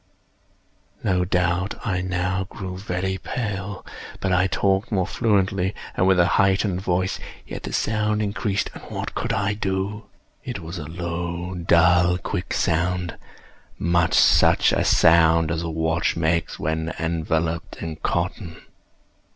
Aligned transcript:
No 1.03 1.25
doubt 1.25 1.75
I 1.85 2.01
now 2.01 2.45
grew 2.45 2.75
very 2.75 3.19
pale;—but 3.19 4.31
I 4.33 4.47
talked 4.47 4.91
more 4.91 5.05
fluently, 5.05 5.75
and 5.95 6.07
with 6.07 6.19
a 6.19 6.25
heightened 6.41 6.81
voice. 6.81 7.19
Yet 7.45 7.61
the 7.61 7.71
sound 7.71 8.19
increased—and 8.19 8.81
what 8.85 9.13
could 9.13 9.31
I 9.31 9.53
do? 9.53 10.05
It 10.43 10.57
was 10.57 10.79
a 10.79 10.85
low, 10.89 11.53
dull, 11.53 12.17
quick 12.17 12.51
sound—much 12.51 14.15
such 14.15 14.71
a 14.71 14.83
sound 14.83 15.51
as 15.51 15.61
a 15.61 15.69
watch 15.69 16.15
makes 16.15 16.57
when 16.57 16.91
enveloped 16.97 17.75
in 17.77 17.97
cotton. 17.97 18.57